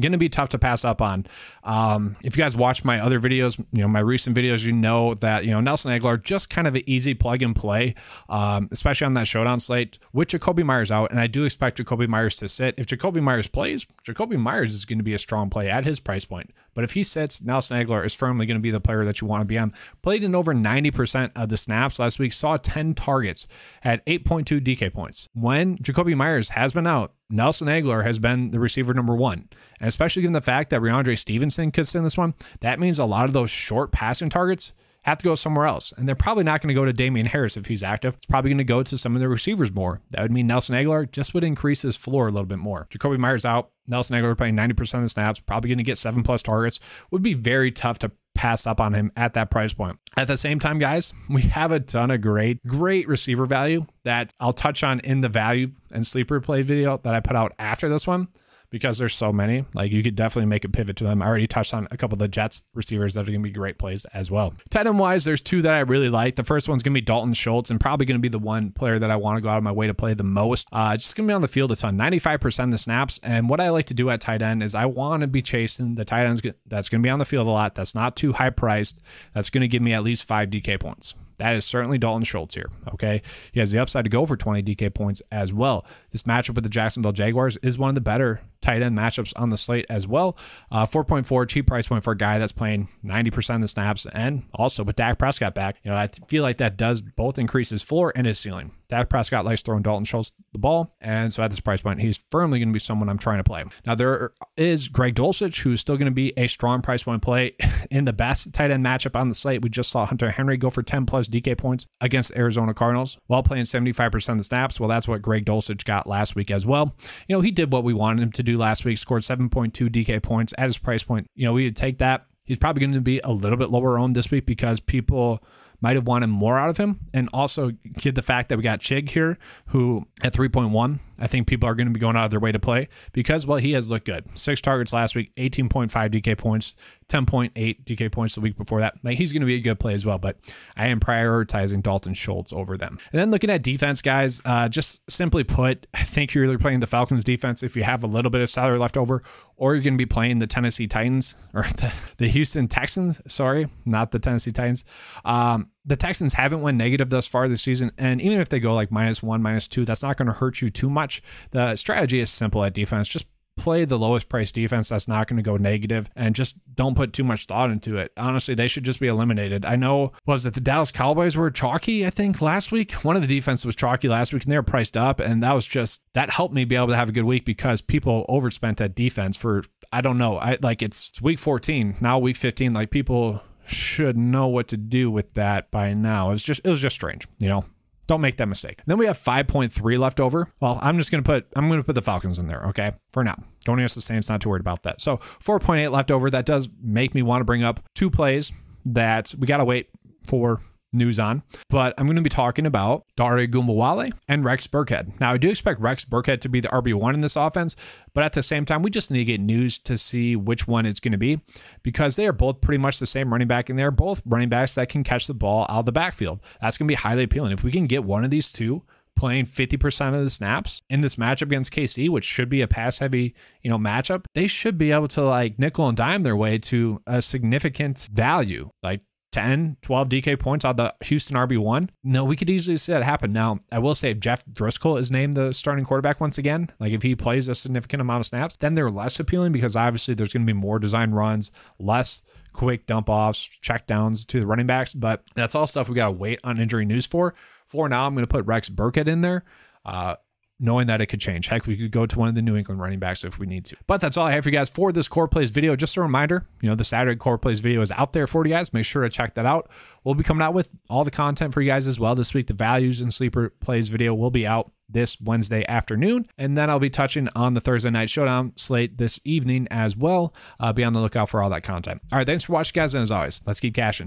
going 0.00 0.12
to 0.12 0.18
be 0.18 0.28
tough 0.28 0.50
to 0.50 0.58
pass 0.58 0.84
up 0.84 1.02
on. 1.02 1.26
Um, 1.64 2.16
if 2.24 2.36
you 2.36 2.42
guys 2.42 2.56
watch 2.56 2.84
my 2.84 3.00
other 3.00 3.20
videos, 3.20 3.58
you 3.72 3.82
know, 3.82 3.88
my 3.88 4.00
recent 4.00 4.36
videos, 4.36 4.64
you 4.64 4.72
know 4.72 5.14
that, 5.14 5.44
you 5.44 5.50
know, 5.50 5.60
Nelson 5.60 5.92
Agholor, 5.92 6.22
just 6.22 6.50
kind 6.50 6.66
of 6.66 6.74
an 6.74 6.82
easy 6.86 7.14
plug 7.14 7.42
and 7.42 7.54
play, 7.54 7.94
um, 8.28 8.68
especially 8.72 9.06
on 9.06 9.14
that 9.14 9.28
showdown 9.28 9.60
slate 9.60 9.98
with 10.12 10.28
Jakobi 10.28 10.64
Meyers 10.64 10.90
out. 10.90 11.10
And 11.10 11.20
I 11.20 11.26
do 11.26 11.44
expect 11.44 11.78
Jakobi 11.78 12.08
Meyers 12.08 12.36
to 12.36 12.48
sit. 12.48 12.74
If 12.78 12.86
Jakobi 12.86 13.22
Meyers 13.22 13.46
plays, 13.46 13.86
Jakobi 14.04 14.38
Meyers 14.38 14.74
is 14.74 14.84
going 14.84 14.98
to 14.98 15.04
be 15.04 15.14
a 15.14 15.18
strong 15.18 15.50
play 15.50 15.70
at 15.70 15.84
his 15.84 16.00
price 16.00 16.24
point. 16.24 16.52
But 16.74 16.84
if 16.84 16.92
he 16.92 17.02
sits, 17.02 17.42
Nelson 17.42 17.78
Agholor 17.78 18.04
is 18.04 18.14
firmly 18.14 18.46
going 18.46 18.56
to 18.56 18.62
be 18.62 18.70
the 18.70 18.80
player 18.80 19.04
that 19.04 19.20
you 19.20 19.26
want 19.26 19.40
to 19.40 19.46
be 19.46 19.58
on. 19.58 19.72
Played 20.02 20.24
in 20.24 20.34
over 20.34 20.54
90% 20.54 21.32
of 21.34 21.48
the 21.48 21.56
snaps 21.56 21.98
last 21.98 22.18
week, 22.18 22.32
saw 22.32 22.56
10 22.56 22.94
targets, 22.94 23.46
at 23.82 24.04
8.2 24.06 24.60
DK 24.60 24.92
points. 24.92 25.28
When 25.34 25.78
Jakobi 25.78 26.14
Meyers 26.14 26.50
has 26.50 26.72
been 26.72 26.86
out, 26.86 27.14
Nelson 27.30 27.68
Agholor 27.68 28.04
has 28.04 28.18
been 28.18 28.52
the 28.52 28.60
receiver 28.60 28.94
number 28.94 29.14
one. 29.14 29.48
And 29.80 29.88
especially 29.88 30.22
given 30.22 30.32
the 30.32 30.40
fact 30.40 30.70
that 30.70 30.80
Rhamondre 30.80 31.18
Stevenson 31.18 31.70
could 31.70 31.94
in 31.94 32.04
this 32.04 32.16
one, 32.16 32.34
that 32.60 32.80
means 32.80 32.98
a 32.98 33.04
lot 33.04 33.24
of 33.24 33.32
those 33.32 33.50
short 33.50 33.92
passing 33.92 34.28
targets 34.28 34.72
have 35.04 35.18
to 35.18 35.24
go 35.24 35.34
somewhere 35.34 35.66
else. 35.66 35.92
And 35.96 36.06
they're 36.06 36.14
probably 36.14 36.44
not 36.44 36.60
going 36.60 36.68
to 36.68 36.78
go 36.78 36.84
to 36.84 36.92
Damien 36.92 37.26
Harris 37.26 37.56
if 37.56 37.66
he's 37.66 37.82
active. 37.82 38.14
It's 38.16 38.26
probably 38.26 38.50
going 38.50 38.58
to 38.58 38.64
go 38.64 38.82
to 38.82 38.98
some 38.98 39.14
of 39.14 39.20
the 39.20 39.28
receivers 39.28 39.72
more. 39.72 40.00
That 40.10 40.22
would 40.22 40.32
mean 40.32 40.46
Nelson 40.46 40.76
Agholor 40.76 41.10
just 41.10 41.34
would 41.34 41.44
increase 41.44 41.82
his 41.82 41.96
floor 41.96 42.28
a 42.28 42.30
little 42.30 42.46
bit 42.46 42.58
more. 42.58 42.86
Jakobi 42.90 43.18
Meyers 43.18 43.44
out. 43.44 43.70
Nelson 43.88 44.16
Agholor 44.16 44.36
playing 44.36 44.56
90% 44.56 44.94
of 44.94 45.02
the 45.02 45.08
snaps, 45.08 45.40
probably 45.40 45.68
going 45.68 45.78
to 45.78 45.84
get 45.84 45.98
seven 45.98 46.22
plus 46.22 46.42
targets. 46.42 46.80
Would 47.10 47.22
be 47.22 47.34
very 47.34 47.72
tough 47.72 47.98
to 48.00 48.12
pass 48.34 48.66
up 48.66 48.80
on 48.80 48.94
him 48.94 49.10
at 49.16 49.34
that 49.34 49.50
price 49.50 49.72
point. 49.72 49.98
At 50.16 50.28
the 50.28 50.36
same 50.36 50.60
time, 50.60 50.78
guys, 50.78 51.12
we 51.28 51.42
have 51.42 51.72
a 51.72 51.80
ton 51.80 52.10
of 52.10 52.20
great, 52.20 52.64
great 52.64 53.08
receiver 53.08 53.46
value 53.46 53.86
that 54.04 54.32
I'll 54.38 54.52
touch 54.52 54.84
on 54.84 55.00
in 55.00 55.22
the 55.22 55.28
value 55.28 55.72
and 55.92 56.06
sleeper 56.06 56.40
play 56.40 56.62
video 56.62 56.98
that 56.98 57.14
I 57.14 57.20
put 57.20 57.36
out 57.36 57.52
after 57.58 57.88
this 57.88 58.06
one 58.06 58.28
because 58.70 58.98
there's 58.98 59.14
so 59.14 59.32
many. 59.32 59.64
Like 59.74 59.92
you 59.92 60.02
could 60.02 60.16
definitely 60.16 60.48
make 60.48 60.64
a 60.64 60.68
pivot 60.68 60.96
to 60.96 61.04
them. 61.04 61.22
I 61.22 61.26
already 61.26 61.46
touched 61.46 61.74
on 61.74 61.88
a 61.90 61.96
couple 61.96 62.16
of 62.16 62.20
the 62.20 62.28
Jets 62.28 62.62
receivers 62.74 63.14
that 63.14 63.22
are 63.22 63.30
going 63.30 63.40
to 63.40 63.48
be 63.48 63.50
great 63.50 63.78
plays 63.78 64.04
as 64.06 64.30
well. 64.30 64.54
Tight 64.70 64.86
end 64.86 64.98
wise, 64.98 65.24
there's 65.24 65.42
two 65.42 65.62
that 65.62 65.72
I 65.72 65.80
really 65.80 66.08
like. 66.08 66.36
The 66.36 66.44
first 66.44 66.68
one's 66.68 66.82
going 66.82 66.92
to 66.92 67.00
be 67.00 67.04
Dalton 67.04 67.34
Schultz 67.34 67.70
and 67.70 67.80
probably 67.80 68.06
going 68.06 68.18
to 68.18 68.22
be 68.22 68.28
the 68.28 68.38
one 68.38 68.70
player 68.70 68.98
that 68.98 69.10
I 69.10 69.16
want 69.16 69.36
to 69.36 69.42
go 69.42 69.48
out 69.48 69.58
of 69.58 69.64
my 69.64 69.72
way 69.72 69.86
to 69.86 69.94
play 69.94 70.14
the 70.14 70.24
most. 70.24 70.68
Uh, 70.72 70.96
just 70.96 71.16
going 71.16 71.26
to 71.26 71.30
be 71.30 71.34
on 71.34 71.42
the 71.42 71.48
field 71.48 71.72
a 71.72 71.76
ton, 71.76 71.96
95% 71.96 72.64
of 72.64 72.70
the 72.70 72.78
snaps. 72.78 73.18
And 73.22 73.48
what 73.48 73.60
I 73.60 73.70
like 73.70 73.86
to 73.86 73.94
do 73.94 74.10
at 74.10 74.20
tight 74.20 74.42
end 74.42 74.62
is 74.62 74.74
I 74.74 74.86
want 74.86 75.22
to 75.22 75.26
be 75.26 75.42
chasing 75.42 75.94
the 75.94 76.04
tight 76.04 76.26
ends 76.26 76.42
that's 76.66 76.88
going 76.88 77.02
to 77.02 77.06
be 77.06 77.10
on 77.10 77.18
the 77.18 77.24
field 77.24 77.46
a 77.46 77.50
lot. 77.50 77.74
That's 77.74 77.94
not 77.94 78.16
too 78.16 78.32
high 78.32 78.50
priced. 78.50 79.00
That's 79.34 79.50
going 79.50 79.62
to 79.62 79.68
give 79.68 79.82
me 79.82 79.92
at 79.92 80.02
least 80.02 80.24
five 80.24 80.50
DK 80.50 80.78
points. 80.80 81.14
That 81.38 81.54
is 81.54 81.64
certainly 81.64 81.98
Dalton 81.98 82.24
Schultz 82.24 82.54
here. 82.54 82.68
Okay. 82.94 83.22
He 83.52 83.60
has 83.60 83.70
the 83.70 83.78
upside 83.78 84.04
to 84.04 84.10
go 84.10 84.26
for 84.26 84.36
20 84.36 84.62
DK 84.62 84.92
points 84.92 85.22
as 85.30 85.52
well. 85.52 85.86
This 86.10 86.24
matchup 86.24 86.56
with 86.56 86.64
the 86.64 86.70
Jacksonville 86.70 87.12
Jaguars 87.12 87.56
is 87.58 87.78
one 87.78 87.88
of 87.88 87.94
the 87.94 88.00
better 88.00 88.40
tight 88.68 88.82
end 88.82 88.98
matchups 88.98 89.32
on 89.36 89.48
the 89.48 89.56
slate 89.56 89.86
as 89.88 90.06
well. 90.06 90.36
Uh, 90.70 90.84
4.4 90.84 91.48
cheap 91.48 91.66
price 91.66 91.88
point 91.88 92.04
for 92.04 92.12
a 92.12 92.16
guy 92.16 92.38
that's 92.38 92.52
playing 92.52 92.88
90% 93.02 93.56
of 93.56 93.62
the 93.62 93.68
snaps. 93.68 94.06
And 94.12 94.44
also 94.52 94.84
with 94.84 94.96
Dak 94.96 95.18
Prescott 95.18 95.54
back, 95.54 95.76
you 95.82 95.90
know, 95.90 95.96
I 95.96 96.08
feel 96.28 96.42
like 96.42 96.58
that 96.58 96.76
does 96.76 97.00
both 97.00 97.38
increase 97.38 97.70
his 97.70 97.82
floor 97.82 98.12
and 98.14 98.26
his 98.26 98.38
ceiling. 98.38 98.72
Dak 98.88 99.10
Prescott 99.10 99.44
likes 99.44 99.62
throwing 99.62 99.82
Dalton 99.82 100.04
Schultz 100.04 100.32
the 100.52 100.58
ball. 100.58 100.94
And 101.00 101.32
so 101.32 101.42
at 101.42 101.50
this 101.50 101.60
price 101.60 101.82
point, 101.82 102.00
he's 102.00 102.24
firmly 102.30 102.58
going 102.58 102.68
to 102.68 102.72
be 102.72 102.78
someone 102.78 103.08
I'm 103.08 103.18
trying 103.18 103.38
to 103.38 103.44
play. 103.44 103.64
Now, 103.86 103.94
there 103.94 104.32
is 104.56 104.88
Greg 104.88 105.14
Dulcich, 105.14 105.60
who's 105.60 105.80
still 105.80 105.96
going 105.96 106.06
to 106.06 106.10
be 106.10 106.32
a 106.38 106.46
strong 106.46 106.80
price 106.80 107.02
point 107.02 107.22
play 107.22 107.54
in 107.90 108.06
the 108.06 108.12
best 108.12 108.52
tight 108.52 108.70
end 108.70 108.84
matchup 108.84 109.18
on 109.18 109.28
the 109.28 109.34
slate. 109.34 109.62
We 109.62 109.68
just 109.68 109.90
saw 109.90 110.06
Hunter 110.06 110.30
Henry 110.30 110.56
go 110.56 110.70
for 110.70 110.82
10 110.82 111.04
plus 111.04 111.28
DK 111.28 111.56
points 111.58 111.86
against 112.00 112.34
Arizona 112.36 112.72
Cardinals 112.72 113.18
while 113.26 113.42
playing 113.42 113.64
75% 113.64 114.28
of 114.28 114.38
the 114.38 114.44
snaps. 114.44 114.80
Well, 114.80 114.88
that's 114.88 115.08
what 115.08 115.22
Greg 115.22 115.44
Dulcich 115.44 115.84
got 115.84 116.06
last 116.06 116.34
week 116.34 116.50
as 116.50 116.64
well. 116.64 116.94
You 117.28 117.36
know, 117.36 117.40
he 117.40 117.50
did 117.50 117.72
what 117.72 117.84
we 117.84 117.92
wanted 117.92 118.22
him 118.22 118.32
to 118.32 118.42
do 118.42 118.57
last 118.58 118.84
week, 118.84 118.98
scored 118.98 119.22
7.2 119.22 119.72
DK 119.88 120.22
points 120.22 120.52
at 120.58 120.66
his 120.66 120.78
price 120.78 121.02
point. 121.02 121.28
You 121.34 121.46
know, 121.46 121.52
we 121.52 121.64
would 121.64 121.76
take 121.76 121.98
that. 121.98 122.26
He's 122.44 122.58
probably 122.58 122.80
going 122.80 122.92
to 122.92 123.00
be 123.00 123.20
a 123.20 123.30
little 123.30 123.58
bit 123.58 123.70
lower 123.70 123.98
owned 123.98 124.16
this 124.16 124.30
week 124.30 124.46
because 124.46 124.80
people 124.80 125.42
might 125.80 125.96
have 125.96 126.06
wanted 126.06 126.28
more 126.28 126.58
out 126.58 126.70
of 126.70 126.76
him. 126.76 127.00
And 127.14 127.28
also, 127.32 127.70
get 127.98 128.14
the 128.14 128.22
fact 128.22 128.48
that 128.48 128.56
we 128.56 128.62
got 128.62 128.80
Chig 128.80 129.10
here, 129.10 129.38
who 129.66 130.06
at 130.22 130.32
3.1, 130.32 130.98
I 131.20 131.26
think 131.26 131.46
people 131.46 131.68
are 131.68 131.74
going 131.74 131.86
to 131.86 131.92
be 131.92 132.00
going 132.00 132.16
out 132.16 132.24
of 132.24 132.30
their 132.30 132.40
way 132.40 132.52
to 132.52 132.58
play 132.58 132.88
because, 133.12 133.46
well, 133.46 133.58
he 133.58 133.72
has 133.72 133.90
looked 133.90 134.06
good. 134.06 134.24
Six 134.36 134.60
targets 134.60 134.92
last 134.92 135.14
week, 135.14 135.32
18.5 135.36 135.90
DK 135.90 136.36
points, 136.36 136.74
10.8 137.08 137.84
DK 137.84 138.12
points 138.12 138.34
the 138.34 138.40
week 138.40 138.56
before 138.56 138.80
that. 138.80 138.96
Like, 139.02 139.18
he's 139.18 139.32
going 139.32 139.40
to 139.40 139.46
be 139.46 139.56
a 139.56 139.60
good 139.60 139.80
play 139.80 139.94
as 139.94 140.04
well, 140.04 140.18
but 140.18 140.36
I 140.76 140.88
am 140.88 141.00
prioritizing 141.00 141.82
Dalton 141.82 142.14
Schultz 142.14 142.52
over 142.52 142.76
them. 142.76 142.98
And 143.12 143.20
then 143.20 143.30
looking 143.30 143.50
at 143.50 143.62
defense, 143.62 144.02
guys, 144.02 144.42
uh, 144.44 144.68
just 144.68 145.08
simply 145.10 145.44
put, 145.44 145.86
I 145.94 146.02
think 146.02 146.34
you're 146.34 146.44
either 146.44 146.58
playing 146.58 146.80
the 146.80 146.86
Falcons 146.86 147.24
defense 147.24 147.62
if 147.62 147.76
you 147.76 147.82
have 147.82 148.02
a 148.02 148.06
little 148.06 148.30
bit 148.30 148.40
of 148.40 148.50
salary 148.50 148.78
left 148.78 148.96
over, 148.96 149.22
or 149.56 149.74
you're 149.74 149.82
going 149.82 149.94
to 149.94 149.98
be 149.98 150.06
playing 150.06 150.38
the 150.38 150.46
Tennessee 150.46 150.86
Titans 150.86 151.34
or 151.54 151.62
the, 151.76 151.92
the 152.18 152.28
Houston 152.28 152.68
Texans. 152.68 153.20
Sorry, 153.26 153.68
not 153.84 154.10
the 154.10 154.18
Tennessee 154.18 154.52
Titans. 154.52 154.84
Um, 155.24 155.70
the 155.84 155.96
Texans 155.96 156.34
haven't 156.34 156.60
went 156.60 156.76
negative 156.76 157.08
thus 157.08 157.26
far 157.26 157.48
this 157.48 157.62
season. 157.62 157.90
And 157.96 158.20
even 158.20 158.40
if 158.40 158.50
they 158.50 158.60
go 158.60 158.74
like 158.74 158.90
minus 158.90 159.22
one, 159.22 159.42
minus 159.42 159.66
two, 159.66 159.84
that's 159.84 160.02
not 160.02 160.16
going 160.18 160.26
to 160.26 160.34
hurt 160.34 160.60
you 160.60 160.68
too 160.68 160.90
much. 160.90 161.22
The 161.50 161.76
strategy 161.76 162.20
is 162.20 162.30
simple 162.30 162.62
at 162.62 162.74
defense. 162.74 163.08
Just 163.08 163.26
play 163.58 163.84
the 163.84 163.98
lowest 163.98 164.28
price 164.28 164.52
defense 164.52 164.88
that's 164.88 165.08
not 165.08 165.26
going 165.26 165.36
to 165.36 165.42
go 165.42 165.56
negative 165.56 166.08
and 166.16 166.34
just 166.34 166.56
don't 166.74 166.94
put 166.94 167.12
too 167.12 167.24
much 167.24 167.46
thought 167.46 167.70
into 167.70 167.96
it. 167.96 168.12
Honestly, 168.16 168.54
they 168.54 168.68
should 168.68 168.84
just 168.84 169.00
be 169.00 169.08
eliminated. 169.08 169.64
I 169.64 169.76
know, 169.76 170.12
was 170.26 170.46
it 170.46 170.54
the 170.54 170.60
Dallas 170.60 170.90
Cowboys 170.90 171.36
were 171.36 171.50
chalky, 171.50 172.06
I 172.06 172.10
think, 172.10 172.40
last 172.40 172.72
week? 172.72 172.92
One 173.04 173.16
of 173.16 173.22
the 173.22 173.28
defense 173.28 173.64
was 173.64 173.76
chalky 173.76 174.08
last 174.08 174.32
week 174.32 174.44
and 174.44 174.52
they 174.52 174.56
were 174.56 174.62
priced 174.62 174.96
up. 174.96 175.20
And 175.20 175.42
that 175.42 175.52
was 175.52 175.66
just, 175.66 176.02
that 176.14 176.30
helped 176.30 176.54
me 176.54 176.64
be 176.64 176.76
able 176.76 176.88
to 176.88 176.96
have 176.96 177.08
a 177.08 177.12
good 177.12 177.24
week 177.24 177.44
because 177.44 177.80
people 177.80 178.24
overspent 178.28 178.80
at 178.80 178.94
defense 178.94 179.36
for, 179.36 179.64
I 179.92 180.00
don't 180.00 180.18
know, 180.18 180.38
I 180.38 180.58
like 180.62 180.82
it's, 180.82 181.10
it's 181.10 181.22
week 181.22 181.38
14, 181.38 181.96
now 182.00 182.18
week 182.18 182.36
15. 182.36 182.72
Like 182.72 182.90
people 182.90 183.42
should 183.66 184.16
know 184.16 184.48
what 184.48 184.68
to 184.68 184.76
do 184.76 185.10
with 185.10 185.34
that 185.34 185.70
by 185.70 185.92
now. 185.92 186.30
It's 186.30 186.42
just, 186.42 186.60
it 186.64 186.70
was 186.70 186.80
just 186.80 186.94
strange, 186.94 187.26
you 187.38 187.48
know? 187.48 187.64
Don't 188.08 188.20
make 188.20 188.36
that 188.38 188.48
mistake. 188.48 188.80
Then 188.86 188.98
we 188.98 189.06
have 189.06 189.18
5.3 189.18 189.98
left 189.98 190.18
over. 190.18 190.50
Well, 190.60 190.78
I'm 190.82 190.96
just 190.96 191.12
going 191.12 191.22
to 191.22 191.28
put 191.28 191.46
I'm 191.54 191.68
going 191.68 191.78
to 191.78 191.84
put 191.84 191.94
the 191.94 192.02
Falcons 192.02 192.38
in 192.38 192.48
there, 192.48 192.64
okay? 192.68 192.92
For 193.12 193.22
now. 193.22 193.36
Going 193.64 193.78
against 193.78 193.94
the 193.94 194.00
Saints, 194.00 194.28
not 194.28 194.40
too 194.40 194.48
worried 194.48 194.60
about 194.60 194.82
that. 194.84 195.00
So 195.00 195.18
4.8 195.18 195.90
left 195.92 196.10
over. 196.10 196.30
That 196.30 196.46
does 196.46 196.68
make 196.82 197.14
me 197.14 197.22
want 197.22 197.42
to 197.42 197.44
bring 197.44 197.62
up 197.62 197.84
two 197.94 198.10
plays 198.10 198.50
that 198.86 199.34
we 199.38 199.46
got 199.46 199.58
to 199.58 199.64
wait 199.64 199.90
for 200.24 200.60
news 200.92 201.18
on. 201.18 201.42
But 201.70 201.94
I'm 201.98 202.06
going 202.06 202.16
to 202.16 202.22
be 202.22 202.30
talking 202.30 202.66
about 202.66 203.04
Dare 203.16 203.46
Ogunbowale 203.46 204.12
and 204.28 204.44
Rex 204.44 204.66
Burkhead. 204.66 205.18
Now, 205.20 205.32
I 205.32 205.36
do 205.38 205.50
expect 205.50 205.80
Rex 205.80 206.04
Burkhead 206.04 206.40
to 206.42 206.48
be 206.48 206.60
the 206.60 206.68
RB1 206.68 207.14
in 207.14 207.20
this 207.20 207.36
offense, 207.36 207.76
but 208.14 208.24
at 208.24 208.32
the 208.32 208.42
same 208.42 208.64
time, 208.64 208.82
we 208.82 208.90
just 208.90 209.10
need 209.10 209.18
to 209.18 209.24
get 209.24 209.40
news 209.40 209.78
to 209.80 209.98
see 209.98 210.36
which 210.36 210.66
one 210.66 210.86
it's 210.86 211.00
going 211.00 211.12
to 211.12 211.18
be 211.18 211.40
because 211.82 212.16
they 212.16 212.26
are 212.26 212.32
both 212.32 212.60
pretty 212.60 212.78
much 212.78 212.98
the 212.98 213.06
same 213.06 213.30
running 213.30 213.48
back, 213.48 213.68
and 213.70 213.78
they're 213.78 213.90
both 213.90 214.22
running 214.24 214.48
backs 214.48 214.74
that 214.74 214.88
can 214.88 215.04
catch 215.04 215.26
the 215.26 215.34
ball 215.34 215.66
out 215.68 215.80
of 215.80 215.86
the 215.86 215.92
backfield. 215.92 216.40
That's 216.60 216.78
going 216.78 216.86
to 216.86 216.92
be 216.92 216.96
highly 216.96 217.24
appealing. 217.24 217.52
If 217.52 217.62
we 217.62 217.72
can 217.72 217.86
get 217.86 218.04
one 218.04 218.24
of 218.24 218.30
these 218.30 218.52
two, 218.52 218.82
playing 219.18 219.44
50% 219.44 220.14
of 220.14 220.24
the 220.24 220.30
snaps 220.30 220.80
in 220.88 221.00
this 221.00 221.16
matchup 221.16 221.42
against 221.42 221.72
KC, 221.72 222.08
which 222.08 222.24
should 222.24 222.48
be 222.48 222.62
a 222.62 222.68
pass 222.68 222.98
heavy, 222.98 223.34
you 223.62 223.70
know, 223.70 223.76
matchup, 223.76 224.24
they 224.34 224.46
should 224.46 224.78
be 224.78 224.92
able 224.92 225.08
to 225.08 225.22
like 225.22 225.58
nickel 225.58 225.88
and 225.88 225.96
dime 225.96 226.22
their 226.22 226.36
way 226.36 226.56
to 226.58 227.02
a 227.06 227.20
significant 227.20 228.08
value. 228.12 228.70
Like 228.82 229.00
10, 229.32 229.76
12 229.82 230.08
DK 230.08 230.40
points 230.40 230.64
on 230.64 230.76
the 230.76 230.94
Houston 231.04 231.36
RB1. 231.36 231.90
No, 232.02 232.24
we 232.24 232.36
could 232.36 232.48
easily 232.48 232.76
see 232.76 232.92
that 232.92 233.02
happen. 233.02 233.32
Now, 233.32 233.58
I 233.70 233.78
will 233.78 233.94
say 233.94 234.10
if 234.10 234.20
Jeff 234.20 234.44
Driskel 234.46 234.98
is 234.98 235.10
named 235.10 235.34
the 235.34 235.52
starting 235.52 235.84
quarterback 235.84 236.20
once 236.20 236.38
again, 236.38 236.70
like 236.80 236.92
if 236.92 237.02
he 237.02 237.14
plays 237.14 237.48
a 237.48 237.54
significant 237.54 238.00
amount 238.00 238.20
of 238.20 238.26
snaps, 238.26 238.56
then 238.56 238.74
they're 238.74 238.90
less 238.90 239.20
appealing 239.20 239.52
because 239.52 239.76
obviously 239.76 240.14
there's 240.14 240.32
going 240.32 240.46
to 240.46 240.52
be 240.52 240.58
more 240.58 240.78
design 240.78 241.10
runs, 241.10 241.50
less 241.78 242.22
quick 242.52 242.86
dump 242.86 243.08
offs, 243.08 243.44
check 243.44 243.86
downs 243.86 244.24
to 244.26 244.40
the 244.40 244.46
running 244.46 244.66
backs. 244.66 244.94
But 244.94 245.22
that's 245.34 245.54
all 245.54 245.66
stuff 245.66 245.88
we 245.88 245.94
got 245.94 246.06
to 246.06 246.12
wait 246.12 246.40
on 246.42 246.58
injury 246.58 246.84
news 246.84 247.06
for. 247.06 247.34
For 247.66 247.88
now, 247.88 248.06
I'm 248.06 248.14
going 248.14 248.26
to 248.26 248.32
put 248.32 248.46
Rex 248.46 248.70
Burkhead 248.70 249.08
in 249.08 249.20
there. 249.20 249.44
Uh, 249.84 250.16
knowing 250.60 250.86
that 250.86 251.00
it 251.00 251.06
could 251.06 251.20
change. 251.20 251.48
Heck, 251.48 251.66
we 251.66 251.76
could 251.76 251.90
go 251.90 252.06
to 252.06 252.18
one 252.18 252.28
of 252.28 252.34
the 252.34 252.42
New 252.42 252.56
England 252.56 252.80
running 252.80 252.98
backs 252.98 253.24
if 253.24 253.38
we 253.38 253.46
need 253.46 253.64
to. 253.66 253.76
But 253.86 254.00
that's 254.00 254.16
all 254.16 254.26
I 254.26 254.32
have 254.32 254.44
for 254.44 254.50
you 254.50 254.56
guys 254.56 254.68
for 254.68 254.92
this 254.92 255.08
core 255.08 255.28
plays 255.28 255.50
video. 255.50 255.76
Just 255.76 255.96
a 255.96 256.00
reminder, 256.00 256.46
you 256.60 256.68
know, 256.68 256.74
the 256.74 256.84
Saturday 256.84 257.16
core 257.16 257.38
plays 257.38 257.60
video 257.60 257.80
is 257.82 257.92
out 257.92 258.12
there 258.12 258.26
for 258.26 258.46
you 258.46 258.52
guys. 258.52 258.72
Make 258.72 258.84
sure 258.84 259.02
to 259.02 259.10
check 259.10 259.34
that 259.34 259.46
out. 259.46 259.70
We'll 260.04 260.14
be 260.14 260.24
coming 260.24 260.42
out 260.42 260.54
with 260.54 260.74
all 260.88 261.04
the 261.04 261.10
content 261.10 261.52
for 261.52 261.60
you 261.60 261.68
guys 261.68 261.86
as 261.86 262.00
well 262.00 262.14
this 262.14 262.34
week. 262.34 262.46
The 262.46 262.54
values 262.54 263.00
and 263.00 263.12
sleeper 263.12 263.50
plays 263.60 263.88
video 263.88 264.14
will 264.14 264.30
be 264.30 264.46
out 264.46 264.72
this 264.88 265.20
Wednesday 265.20 265.66
afternoon. 265.68 266.26
And 266.38 266.56
then 266.56 266.70
I'll 266.70 266.78
be 266.78 266.90
touching 266.90 267.28
on 267.36 267.54
the 267.54 267.60
Thursday 267.60 267.90
night 267.90 268.08
showdown 268.08 268.52
slate 268.56 268.96
this 268.96 269.20
evening 269.24 269.68
as 269.70 269.96
well. 269.96 270.34
Uh, 270.58 270.72
be 270.72 270.82
on 270.84 270.92
the 270.92 271.00
lookout 271.00 271.28
for 271.28 271.42
all 271.42 271.50
that 271.50 271.62
content. 271.62 272.00
All 272.10 272.18
right, 272.18 272.26
thanks 272.26 272.44
for 272.44 272.52
watching, 272.52 272.72
guys. 272.74 272.94
And 272.94 273.02
as 273.02 273.10
always, 273.10 273.42
let's 273.46 273.60
keep 273.60 273.74
cashing. 273.74 274.06